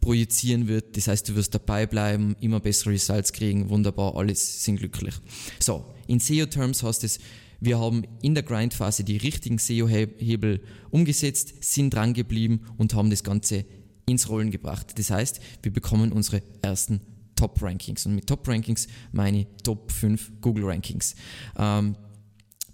projizieren 0.00 0.68
wird. 0.68 0.96
Das 0.96 1.08
heißt, 1.08 1.28
du 1.28 1.34
wirst 1.36 1.54
dabei 1.54 1.86
bleiben, 1.86 2.36
immer 2.40 2.60
bessere 2.60 2.90
Results 2.90 3.32
kriegen, 3.32 3.68
wunderbar, 3.70 4.16
alles 4.16 4.64
sind 4.64 4.78
glücklich. 4.78 5.14
So, 5.60 5.84
in 6.06 6.20
SEO-Terms 6.20 6.82
heißt 6.82 7.04
es, 7.04 7.18
wir 7.60 7.78
haben 7.78 8.04
in 8.20 8.34
der 8.34 8.42
Grindphase 8.42 9.02
die 9.02 9.16
richtigen 9.16 9.58
SEO-Hebel 9.58 10.60
umgesetzt, 10.90 11.54
sind 11.60 11.94
dran 11.94 12.12
geblieben 12.12 12.60
und 12.76 12.94
haben 12.94 13.10
das 13.10 13.24
Ganze 13.24 13.64
ins 14.06 14.28
Rollen 14.28 14.50
gebracht. 14.50 14.98
Das 14.98 15.10
heißt, 15.10 15.40
wir 15.62 15.72
bekommen 15.72 16.12
unsere 16.12 16.42
ersten 16.62 17.00
Top-Rankings. 17.36 18.06
Und 18.06 18.14
mit 18.14 18.26
Top-Rankings 18.26 18.88
meine 19.12 19.46
Top 19.62 19.92
5 19.92 20.32
Google-Rankings. 20.40 21.14
Ähm, 21.56 21.96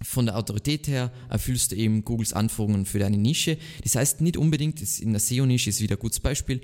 von 0.01 0.25
der 0.25 0.37
Autorität 0.37 0.87
her 0.87 1.11
erfüllst 1.29 1.71
du 1.71 1.75
eben 1.75 2.03
Googles 2.03 2.33
Anforderungen 2.33 2.85
für 2.85 2.99
deine 2.99 3.17
Nische. 3.17 3.57
Das 3.83 3.95
heißt 3.95 4.21
nicht 4.21 4.37
unbedingt, 4.37 4.81
in 4.99 5.11
der 5.11 5.19
SEO-Nische 5.19 5.69
ist 5.69 5.81
wieder 5.81 5.95
ein 5.95 5.99
gutes 5.99 6.19
Beispiel, 6.19 6.61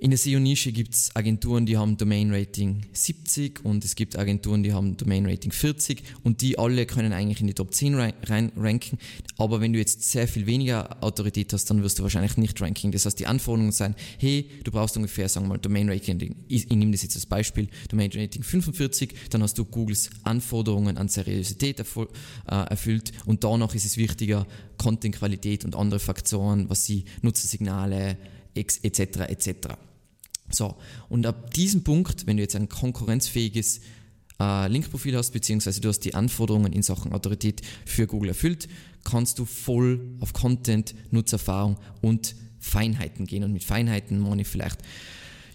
in 0.00 0.10
der 0.10 0.18
SEO-Nische 0.18 0.72
gibt 0.72 0.94
es 0.94 1.14
Agenturen, 1.14 1.66
die 1.66 1.76
haben 1.76 1.98
Domain-Rating 1.98 2.86
70 2.90 3.62
und 3.66 3.84
es 3.84 3.94
gibt 3.94 4.18
Agenturen, 4.18 4.62
die 4.62 4.72
haben 4.72 4.96
Domain-Rating 4.96 5.52
40 5.52 6.02
und 6.24 6.40
die 6.40 6.58
alle 6.58 6.86
können 6.86 7.12
eigentlich 7.12 7.42
in 7.42 7.48
die 7.48 7.52
Top 7.52 7.74
10 7.74 7.94
rein 7.96 8.50
ranken. 8.56 8.98
Aber 9.36 9.60
wenn 9.60 9.74
du 9.74 9.78
jetzt 9.78 10.10
sehr 10.10 10.26
viel 10.26 10.46
weniger 10.46 11.04
Autorität 11.04 11.52
hast, 11.52 11.66
dann 11.66 11.82
wirst 11.82 11.98
du 11.98 12.02
wahrscheinlich 12.02 12.38
nicht 12.38 12.58
ranken. 12.62 12.92
Das 12.92 13.04
heißt, 13.04 13.18
die 13.18 13.26
Anforderungen 13.26 13.72
sind, 13.72 13.94
hey, 14.18 14.48
du 14.64 14.70
brauchst 14.70 14.96
ungefähr, 14.96 15.28
sagen 15.28 15.44
wir 15.44 15.50
mal, 15.50 15.58
Domain-Rating, 15.58 16.34
ich, 16.48 16.70
ich 16.70 16.76
nehme 16.76 16.92
das 16.92 17.02
jetzt 17.02 17.16
als 17.16 17.26
Beispiel, 17.26 17.68
Domain-Rating 17.90 18.42
45, 18.42 19.12
dann 19.28 19.42
hast 19.42 19.58
du 19.58 19.66
Googles 19.66 20.08
Anforderungen 20.22 20.96
an 20.96 21.08
Seriosität 21.08 21.78
äh, 21.78 21.84
erfüllt 22.46 23.12
und 23.26 23.44
danach 23.44 23.74
ist 23.74 23.84
es 23.84 23.98
wichtiger, 23.98 24.46
Content-Qualität 24.78 25.66
und 25.66 25.76
andere 25.76 26.00
Faktoren, 26.00 26.70
was 26.70 26.86
sie 26.86 27.04
Nutzersignale 27.20 28.16
etc. 28.54 28.98
etc. 29.28 29.89
So, 30.50 30.76
und 31.08 31.26
ab 31.26 31.54
diesem 31.54 31.84
Punkt, 31.84 32.26
wenn 32.26 32.36
du 32.36 32.42
jetzt 32.42 32.56
ein 32.56 32.68
konkurrenzfähiges 32.68 33.80
äh, 34.40 34.68
Linkprofil 34.68 35.16
hast, 35.16 35.30
beziehungsweise 35.30 35.80
du 35.80 35.88
hast 35.88 36.00
die 36.00 36.14
Anforderungen 36.14 36.72
in 36.72 36.82
Sachen 36.82 37.12
Autorität 37.12 37.62
für 37.84 38.06
Google 38.06 38.30
erfüllt, 38.30 38.68
kannst 39.04 39.38
du 39.38 39.44
voll 39.44 40.00
auf 40.20 40.32
Content, 40.32 40.94
Nutzerfahrung 41.10 41.76
und 42.00 42.34
Feinheiten 42.58 43.26
gehen. 43.26 43.44
Und 43.44 43.52
mit 43.52 43.64
Feinheiten 43.64 44.18
meine 44.18 44.42
ich 44.42 44.48
vielleicht 44.48 44.80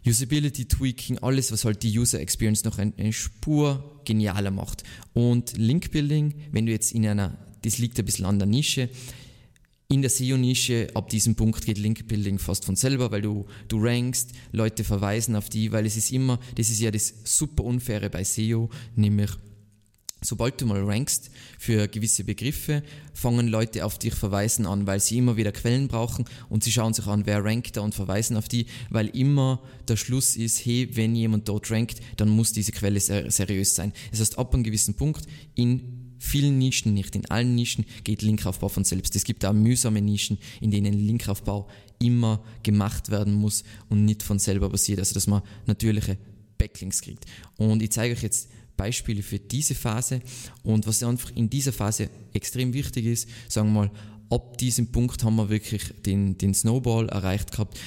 Usability 0.05 0.65
Tweaking, 0.65 1.17
alles, 1.19 1.51
was 1.51 1.65
halt 1.65 1.81
die 1.83 1.97
User 1.97 2.19
Experience 2.19 2.63
noch 2.63 2.77
eine 2.77 3.13
Spur 3.13 4.01
genialer 4.05 4.51
macht. 4.51 4.83
Und 5.13 5.57
Link 5.57 5.91
Building, 5.91 6.35
wenn 6.51 6.65
du 6.65 6.71
jetzt 6.71 6.91
in 6.93 7.07
einer, 7.07 7.37
das 7.63 7.79
liegt 7.79 7.97
ein 7.97 8.05
bisschen 8.05 8.25
an 8.25 8.37
der 8.37 8.47
Nische, 8.47 8.89
in 9.87 10.01
der 10.01 10.09
SEO-Nische, 10.09 10.87
ab 10.95 11.09
diesem 11.09 11.35
Punkt 11.35 11.65
geht 11.65 11.77
Link-Building 11.77 12.39
fast 12.39 12.65
von 12.65 12.75
selber, 12.75 13.11
weil 13.11 13.21
du, 13.21 13.45
du 13.67 13.77
rankst, 13.79 14.31
Leute 14.51 14.83
verweisen 14.83 15.35
auf 15.35 15.49
die, 15.49 15.71
weil 15.71 15.85
es 15.85 15.95
ist 15.95 16.11
immer, 16.11 16.39
das 16.55 16.69
ist 16.69 16.79
ja 16.79 16.89
das 16.89 17.13
super 17.23 17.63
Unfaire 17.63 18.09
bei 18.09 18.23
SEO, 18.23 18.69
nämlich 18.95 19.31
sobald 20.21 20.59
du 20.59 20.65
mal 20.65 20.83
rankst 20.83 21.29
für 21.59 21.87
gewisse 21.87 22.23
Begriffe, 22.23 22.81
fangen 23.13 23.47
Leute 23.47 23.85
auf 23.85 23.99
dich 23.99 24.15
verweisen 24.15 24.65
an, 24.65 24.87
weil 24.87 24.99
sie 24.99 25.19
immer 25.19 25.37
wieder 25.37 25.51
Quellen 25.51 25.87
brauchen 25.87 26.25
und 26.49 26.63
sie 26.63 26.71
schauen 26.71 26.93
sich 26.93 27.05
an, 27.05 27.27
wer 27.27 27.43
rankt 27.43 27.77
da 27.77 27.81
und 27.81 27.93
verweisen 27.93 28.35
auf 28.37 28.47
die, 28.47 28.65
weil 28.89 29.07
immer 29.09 29.61
der 29.87 29.97
Schluss 29.97 30.35
ist, 30.35 30.65
hey, 30.65 30.89
wenn 30.93 31.15
jemand 31.15 31.47
dort 31.47 31.69
rankt, 31.69 31.99
dann 32.17 32.29
muss 32.29 32.53
diese 32.53 32.71
Quelle 32.71 32.99
ser 32.99 33.29
seriös 33.29 33.75
sein. 33.75 33.93
Das 34.09 34.19
heißt, 34.19 34.39
ab 34.39 34.53
einem 34.53 34.63
gewissen 34.63 34.95
Punkt 34.95 35.27
in 35.53 36.04
vielen 36.17 36.57
Nischen, 36.57 36.93
nicht 36.93 37.15
in 37.15 37.25
allen 37.29 37.55
Nischen, 37.55 37.85
geht 38.03 38.21
Linkaufbau 38.21 38.69
von 38.69 38.83
selbst. 38.83 39.15
Es 39.15 39.23
gibt 39.23 39.45
auch 39.45 39.53
mühsame 39.53 40.01
Nischen, 40.01 40.37
in 40.61 40.71
denen 40.71 40.93
Linkaufbau 40.93 41.67
immer 41.99 42.43
gemacht 42.63 43.09
werden 43.09 43.33
muss 43.33 43.63
und 43.89 44.05
nicht 44.05 44.23
von 44.23 44.39
selber 44.39 44.69
passiert. 44.69 44.99
Also, 44.99 45.13
dass 45.13 45.27
man 45.27 45.41
natürliche 45.65 46.17
Backlinks 46.57 47.01
kriegt. 47.01 47.25
Und 47.57 47.81
ich 47.81 47.91
zeige 47.91 48.13
euch 48.13 48.23
jetzt 48.23 48.49
Beispiele 48.77 49.23
für 49.23 49.39
diese 49.39 49.75
Phase 49.75 50.21
und 50.63 50.85
was 50.87 51.01
einfach 51.03 51.31
in 51.35 51.49
dieser 51.49 51.71
Phase 51.71 52.09
extrem 52.33 52.73
wichtig 52.73 53.05
ist, 53.05 53.29
sagen 53.47 53.69
wir 53.69 53.85
mal, 53.85 53.91
ab 54.29 54.57
diesem 54.57 54.91
Punkt 54.91 55.23
haben 55.23 55.35
wir 55.35 55.49
wirklich 55.49 55.83
den, 56.05 56.37
den 56.37 56.53
Snowball 56.53 57.07
erreicht 57.09 57.51
gehabt. 57.51 57.79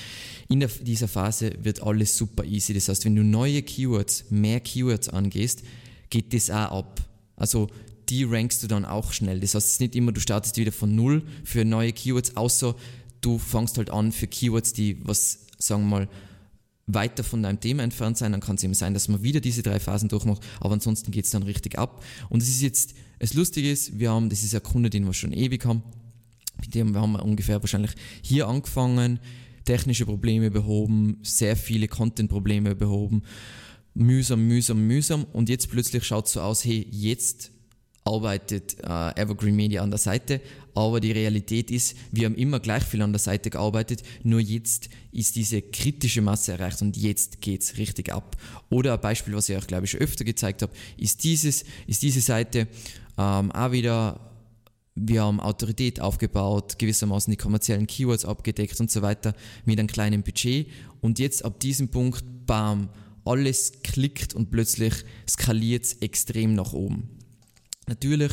In 0.48 0.60
der, 0.60 0.68
dieser 0.68 1.08
Phase 1.08 1.52
wird 1.62 1.82
alles 1.82 2.16
super 2.16 2.44
easy. 2.44 2.72
Das 2.72 2.88
heißt, 2.88 3.04
wenn 3.04 3.16
du 3.16 3.22
neue 3.22 3.62
Keywords, 3.62 4.30
mehr 4.30 4.60
Keywords 4.60 5.08
angehst, 5.08 5.62
geht 6.08 6.32
das 6.32 6.50
auch 6.50 6.78
ab. 6.78 7.06
Also 7.36 7.68
die 8.08 8.24
rankst 8.24 8.62
du 8.62 8.66
dann 8.66 8.84
auch 8.84 9.12
schnell. 9.12 9.40
Das 9.40 9.54
heißt, 9.54 9.66
es 9.66 9.72
ist 9.74 9.80
nicht 9.80 9.96
immer, 9.96 10.12
du 10.12 10.20
startest 10.20 10.56
wieder 10.56 10.72
von 10.72 10.94
Null 10.94 11.22
für 11.44 11.64
neue 11.64 11.92
Keywords, 11.92 12.36
außer 12.36 12.74
du 13.20 13.38
fängst 13.38 13.78
halt 13.78 13.90
an 13.90 14.12
für 14.12 14.26
Keywords, 14.26 14.72
die 14.72 14.98
was, 15.04 15.46
sagen 15.58 15.84
wir 15.84 15.88
mal, 15.88 16.08
weiter 16.86 17.22
von 17.22 17.42
deinem 17.42 17.60
Thema 17.60 17.82
entfernt 17.82 18.16
sein, 18.16 18.32
dann 18.32 18.40
kann 18.40 18.56
es 18.56 18.64
eben 18.64 18.74
sein, 18.74 18.94
dass 18.94 19.08
man 19.08 19.22
wieder 19.22 19.40
diese 19.40 19.62
drei 19.62 19.78
Phasen 19.78 20.08
durchmacht, 20.08 20.42
aber 20.58 20.72
ansonsten 20.72 21.10
geht 21.10 21.26
es 21.26 21.30
dann 21.30 21.42
richtig 21.42 21.78
ab. 21.78 22.02
Und 22.30 22.42
es 22.42 22.48
ist 22.48 22.62
jetzt, 22.62 22.94
das 23.18 23.34
Lustige 23.34 23.70
ist, 23.70 23.98
wir 23.98 24.10
haben, 24.10 24.30
das 24.30 24.42
ist 24.42 24.54
ein 24.54 24.62
Kunde, 24.62 24.88
den 24.88 25.04
wir 25.04 25.12
schon 25.12 25.32
ewig 25.32 25.66
haben, 25.66 25.82
mit 26.60 26.74
dem 26.74 26.96
haben 26.96 27.12
wir 27.12 27.22
ungefähr 27.22 27.60
wahrscheinlich 27.60 27.92
hier 28.22 28.48
angefangen, 28.48 29.20
technische 29.64 30.06
Probleme 30.06 30.50
behoben, 30.50 31.18
sehr 31.22 31.56
viele 31.56 31.88
Content-Probleme 31.88 32.74
behoben, 32.74 33.22
mühsam, 33.94 34.46
mühsam, 34.48 34.86
mühsam. 34.86 35.24
Und 35.24 35.50
jetzt 35.50 35.70
plötzlich 35.70 36.04
schaut 36.04 36.26
es 36.26 36.32
so 36.32 36.40
aus, 36.40 36.64
hey, 36.64 36.86
jetzt 36.90 37.52
arbeitet 38.08 38.76
äh, 38.82 39.20
Evergreen 39.20 39.54
Media 39.54 39.82
an 39.82 39.90
der 39.90 39.98
Seite, 39.98 40.40
aber 40.74 41.00
die 41.00 41.12
Realität 41.12 41.70
ist, 41.70 41.96
wir 42.12 42.26
haben 42.26 42.36
immer 42.36 42.60
gleich 42.60 42.84
viel 42.84 43.02
an 43.02 43.12
der 43.12 43.18
Seite 43.18 43.50
gearbeitet, 43.50 44.02
nur 44.22 44.40
jetzt 44.40 44.88
ist 45.12 45.36
diese 45.36 45.62
kritische 45.62 46.22
Masse 46.22 46.52
erreicht 46.52 46.82
und 46.82 46.96
jetzt 46.96 47.40
geht 47.40 47.62
es 47.62 47.78
richtig 47.78 48.12
ab. 48.12 48.36
Oder 48.70 48.94
ein 48.94 49.00
Beispiel, 49.00 49.34
was 49.34 49.48
ich 49.48 49.56
euch 49.56 49.66
glaube 49.66 49.84
ich 49.84 49.90
schon 49.90 50.00
öfter 50.00 50.24
gezeigt 50.24 50.62
habe, 50.62 50.72
ist 50.96 51.24
dieses, 51.24 51.64
ist 51.86 52.02
diese 52.02 52.20
Seite 52.20 52.68
ähm, 53.16 53.52
auch 53.52 53.72
wieder 53.72 54.20
wir 55.00 55.22
haben 55.22 55.38
Autorität 55.38 56.00
aufgebaut, 56.00 56.78
gewissermaßen 56.78 57.30
die 57.30 57.36
kommerziellen 57.36 57.86
Keywords 57.86 58.24
abgedeckt 58.24 58.80
und 58.80 58.90
so 58.90 59.00
weiter 59.00 59.34
mit 59.64 59.78
einem 59.78 59.86
kleinen 59.86 60.24
Budget. 60.24 60.66
Und 61.00 61.20
jetzt 61.20 61.44
ab 61.44 61.60
diesem 61.60 61.88
Punkt, 61.88 62.24
bam, 62.46 62.88
alles 63.24 63.72
klickt 63.84 64.34
und 64.34 64.50
plötzlich 64.50 64.94
skaliert 65.28 65.84
es 65.84 65.92
extrem 65.94 66.54
nach 66.54 66.72
oben. 66.72 67.17
Natürlich, 67.88 68.32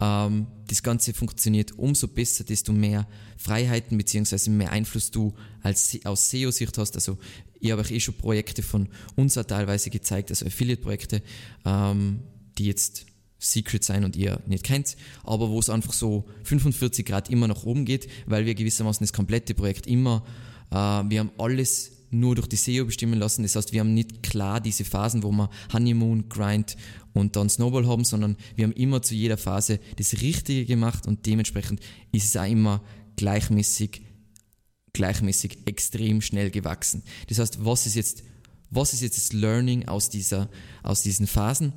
ähm, 0.00 0.46
das 0.68 0.82
Ganze 0.82 1.12
funktioniert 1.12 1.72
umso 1.78 2.08
besser, 2.08 2.44
desto 2.44 2.72
mehr 2.72 3.06
Freiheiten 3.36 3.98
bzw. 3.98 4.50
mehr 4.50 4.70
Einfluss 4.72 5.10
du 5.10 5.34
als, 5.60 5.98
aus 6.04 6.30
SEO-Sicht 6.30 6.78
hast. 6.78 6.94
Also 6.94 7.18
ich 7.60 7.70
habe 7.70 7.82
euch 7.82 7.90
eh 7.90 8.00
schon 8.00 8.14
Projekte 8.14 8.62
von 8.62 8.88
uns 9.16 9.34
teilweise 9.34 9.90
gezeigt, 9.90 10.30
also 10.30 10.46
Affiliate-Projekte, 10.46 11.22
ähm, 11.64 12.20
die 12.58 12.66
jetzt 12.66 13.06
Secret 13.38 13.84
sein 13.84 14.04
und 14.04 14.14
ihr 14.14 14.40
nicht 14.46 14.64
kennt, 14.64 14.96
aber 15.24 15.48
wo 15.48 15.58
es 15.58 15.68
einfach 15.68 15.92
so 15.92 16.28
45 16.44 17.04
Grad 17.04 17.28
immer 17.28 17.48
nach 17.48 17.64
oben 17.64 17.84
geht, 17.84 18.08
weil 18.26 18.46
wir 18.46 18.54
gewissermaßen 18.54 19.04
das 19.04 19.12
komplette 19.12 19.54
Projekt 19.54 19.88
immer, 19.88 20.24
äh, 20.70 20.74
wir 20.74 21.18
haben 21.18 21.32
alles 21.38 21.90
nur 22.12 22.34
durch 22.34 22.46
die 22.46 22.56
SEO 22.56 22.84
bestimmen 22.84 23.18
lassen. 23.18 23.42
Das 23.42 23.56
heißt, 23.56 23.72
wir 23.72 23.80
haben 23.80 23.94
nicht 23.94 24.22
klar 24.22 24.60
diese 24.60 24.84
Phasen, 24.84 25.22
wo 25.22 25.32
wir 25.32 25.50
Honeymoon, 25.72 26.28
Grind 26.28 26.76
und 27.14 27.36
dann 27.36 27.48
Snowball 27.48 27.86
haben, 27.86 28.04
sondern 28.04 28.36
wir 28.54 28.64
haben 28.64 28.72
immer 28.72 29.02
zu 29.02 29.14
jeder 29.14 29.38
Phase 29.38 29.80
das 29.96 30.20
Richtige 30.20 30.66
gemacht 30.66 31.06
und 31.06 31.26
dementsprechend 31.26 31.80
ist 32.12 32.26
es 32.26 32.36
auch 32.36 32.48
immer 32.48 32.82
gleichmäßig, 33.16 34.02
gleichmäßig 34.92 35.58
extrem 35.66 36.20
schnell 36.20 36.50
gewachsen. 36.50 37.02
Das 37.28 37.38
heißt, 37.38 37.64
was 37.64 37.86
ist 37.86 37.94
jetzt, 37.94 38.22
was 38.70 38.92
ist 38.92 39.00
jetzt 39.00 39.16
das 39.16 39.32
Learning 39.32 39.88
aus 39.88 40.10
dieser, 40.10 40.50
aus 40.82 41.02
diesen 41.02 41.26
Phasen? 41.26 41.72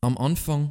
Am 0.00 0.16
Anfang 0.16 0.70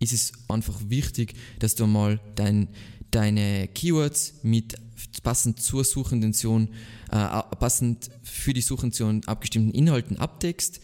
ist 0.00 0.12
es 0.12 0.32
einfach 0.48 0.78
wichtig, 0.88 1.34
dass 1.58 1.74
du 1.74 1.86
mal 1.86 2.18
dein, 2.34 2.68
deine 3.10 3.68
Keywords 3.68 4.34
mit 4.42 4.74
passend 5.22 5.60
zur 5.60 5.84
Suchintention, 5.84 6.68
äh, 7.10 7.42
passend 7.58 8.10
für 8.22 8.52
die 8.52 8.60
Suchintention 8.60 9.22
abgestimmten 9.26 9.72
Inhalten 9.72 10.18
abdeckst 10.18 10.80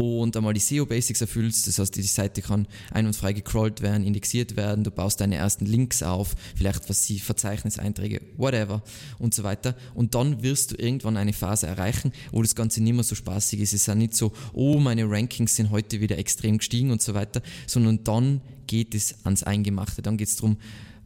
und 0.00 0.36
einmal 0.36 0.54
die 0.54 0.60
SEO-Basics 0.60 1.20
erfüllst. 1.20 1.66
Das 1.66 1.80
heißt, 1.80 1.96
die 1.96 2.02
Seite 2.02 2.40
kann 2.40 2.68
einwandfrei 2.92 3.32
gecrawlt 3.32 3.82
werden, 3.82 4.06
indexiert 4.06 4.54
werden, 4.54 4.84
du 4.84 4.92
baust 4.92 5.20
deine 5.20 5.34
ersten 5.34 5.66
Links 5.66 6.04
auf, 6.04 6.36
vielleicht 6.54 6.88
was 6.88 7.04
sie, 7.04 7.18
Verzeichniseinträge, 7.18 8.20
whatever 8.36 8.82
und 9.18 9.34
so 9.34 9.42
weiter. 9.42 9.74
Und 9.94 10.14
dann 10.14 10.42
wirst 10.44 10.70
du 10.70 10.76
irgendwann 10.76 11.16
eine 11.16 11.32
Phase 11.32 11.66
erreichen, 11.66 12.12
wo 12.30 12.42
das 12.42 12.54
Ganze 12.54 12.80
nicht 12.80 12.94
mehr 12.94 13.02
so 13.02 13.16
spaßig 13.16 13.58
ist. 13.58 13.72
Es 13.72 13.80
ist 13.80 13.86
ja 13.86 13.96
nicht 13.96 14.14
so, 14.14 14.32
oh, 14.52 14.78
meine 14.78 15.10
Rankings 15.10 15.56
sind 15.56 15.70
heute 15.70 16.00
wieder 16.00 16.16
extrem 16.16 16.58
gestiegen 16.58 16.92
und 16.92 17.02
so 17.02 17.14
weiter, 17.14 17.42
sondern 17.66 18.04
dann 18.04 18.40
geht 18.68 18.94
es 18.94 19.16
ans 19.24 19.42
Eingemachte. 19.42 20.00
Dann 20.02 20.16
geht 20.16 20.28
es 20.28 20.36
darum, 20.36 20.58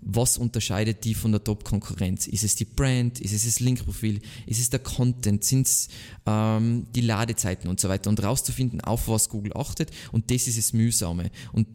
was 0.04 0.36
unterscheidet 0.36 1.04
die 1.04 1.14
von 1.14 1.32
der 1.32 1.44
Top-Konkurrenz? 1.44 2.26
Ist 2.26 2.44
es 2.44 2.56
die 2.56 2.64
Brand? 2.64 3.20
Ist 3.20 3.32
es 3.32 3.44
das 3.44 3.60
Linkprofil? 3.60 4.20
Ist 4.46 4.60
es 4.60 4.68
der 4.68 4.80
Content? 4.80 5.44
Sind 5.44 5.66
es 5.66 5.88
ähm, 6.26 6.86
die 6.94 7.00
Ladezeiten 7.00 7.70
und 7.70 7.78
so 7.80 7.88
weiter? 7.88 8.10
Und 8.10 8.22
rauszufinden, 8.22 8.80
auf 8.80 9.08
was 9.08 9.28
Google 9.28 9.56
achtet. 9.56 9.90
Und 10.10 10.30
das 10.30 10.48
ist 10.48 10.58
das 10.58 10.72
Mühsame. 10.72 11.30
Und 11.52 11.68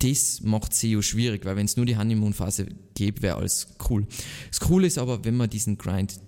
das 0.00 0.42
macht 0.42 0.74
SEO 0.74 1.00
schwierig, 1.00 1.46
weil 1.46 1.56
wenn 1.56 1.64
es 1.64 1.76
nur 1.76 1.86
die 1.86 1.96
Honeymoon-Phase 1.96 2.66
gäbe, 2.94 3.22
wäre 3.22 3.36
alles 3.36 3.68
cool. 3.88 4.06
Das 4.50 4.60
Coole 4.60 4.86
ist 4.86 4.98
aber, 4.98 5.24
wenn 5.24 5.36
man 5.36 5.48
diesen 5.48 5.78
Grind 5.78 6.20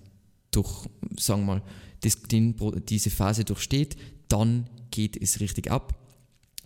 durch, 0.49 0.87
sagen 1.19 1.41
wir 1.41 1.45
mal, 1.45 1.63
das, 2.01 2.19
den, 2.23 2.55
diese 2.89 3.11
Phase 3.11 3.43
durchsteht, 3.43 3.95
dann 4.27 4.67
geht 4.89 5.21
es 5.21 5.39
richtig 5.39 5.69
ab 5.69 6.06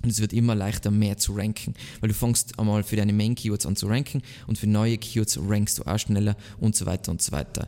und 0.04 0.10
es 0.10 0.20
wird 0.20 0.34
immer 0.34 0.56
leichter, 0.56 0.92
mehr 0.92 1.18
zu 1.18 1.34
ranken, 1.34 1.74
weil 2.00 2.10
du 2.10 2.14
fängst 2.14 2.60
einmal 2.60 2.84
für 2.84 2.96
deine 2.96 3.14
Main-Keywords 3.14 3.66
an 3.66 3.76
zu 3.76 3.88
ranken 3.88 4.22
und 4.48 4.58
für 4.58 4.68
neue 4.68 4.98
Keywords 4.98 5.40
rankst 5.40 5.80
du 5.80 5.84
auch 5.84 6.00
schneller 6.00 6.36
und 6.60 6.76
so 6.76 6.86
weiter 6.86 7.12
und 7.12 7.22
so 7.22 7.32
weiter. 7.32 7.68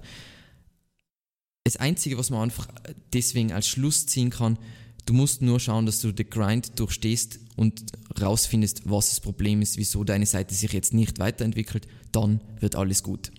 das 1.66 1.78
Einzige, 1.78 2.18
was 2.18 2.30
man 2.30 2.42
einfach 2.42 2.68
deswegen 3.14 3.54
als 3.54 3.68
Schluss 3.68 4.06
ziehen 4.06 4.30
kann, 4.30 4.58
du 5.06 5.14
musst 5.14 5.42
nur 5.42 5.60
schauen, 5.60 5.86
dass 5.86 6.02
du 6.02 6.12
den 6.12 6.30
Grind 6.30 6.80
durchstehst 6.80 7.40
und 7.56 7.84
rausfindest, 8.20 8.90
was 8.90 9.10
das 9.10 9.20
Problem 9.22 9.62
ist, 9.62 9.78
wieso 9.78 10.04
deine 10.04 10.26
Seite 10.26 10.54
sich 10.54 10.74
jetzt 10.74 10.94
nicht 10.94 11.20
weiterentwickelt, 11.20 11.88
dann 12.12 12.42
wird 12.60 12.76
alles 12.76 13.04
gut. 13.04 13.32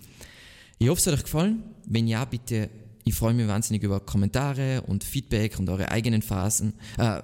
Ich 0.79 0.89
hoffe, 0.89 1.01
es 1.01 1.07
hat 1.07 1.15
euch 1.15 1.25
gefallen. 1.25 1.63
Wenn 1.87 2.07
ja, 2.07 2.25
bitte, 2.25 2.71
ich 3.05 3.15
freue 3.15 3.35
mich 3.35 3.47
wahnsinnig 3.47 3.83
über 3.83 4.01
Kommentare 4.01 4.83
und 4.83 5.05
Feedback 5.05 5.59
und 5.59 5.69
eure 5.69 5.91
eigenen 5.91 6.23
Phasen, 6.23 6.75
äh, 6.99 7.21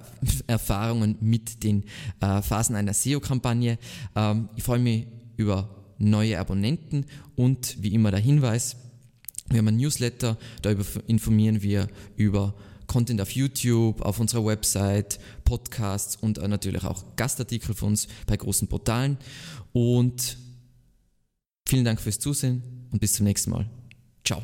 Erfahrungen 0.47 1.17
mit 1.21 1.63
den 1.63 1.83
äh, 2.19 2.41
Phasen 2.41 2.75
einer 2.75 2.93
SEO-Kampagne. 2.93 3.79
Ähm, 4.15 4.49
ich 4.55 4.63
freue 4.63 4.79
mich 4.79 5.07
über 5.37 5.69
neue 5.97 6.39
Abonnenten 6.39 7.05
und 7.35 7.77
wie 7.81 7.93
immer 7.93 8.11
der 8.11 8.19
Hinweis, 8.19 8.75
wir 9.49 9.57
haben 9.57 9.67
ein 9.67 9.77
Newsletter, 9.77 10.37
da 10.61 10.75
informieren 11.07 11.61
wir 11.61 11.87
über 12.15 12.55
Content 12.87 13.21
auf 13.21 13.31
YouTube, 13.31 14.01
auf 14.01 14.19
unserer 14.19 14.45
Website, 14.45 15.19
Podcasts 15.45 16.15
und 16.15 16.37
natürlich 16.47 16.83
auch 16.83 17.15
Gastartikel 17.15 17.73
von 17.73 17.89
uns 17.89 18.07
bei 18.27 18.37
großen 18.37 18.67
Portalen. 18.67 19.17
Und 19.71 20.37
vielen 21.67 21.85
Dank 21.85 22.01
fürs 22.01 22.19
Zusehen 22.19 22.87
und 22.91 22.99
bis 22.99 23.13
zum 23.13 23.25
nächsten 23.25 23.51
Mal. 23.51 23.69
Ciao. 24.25 24.43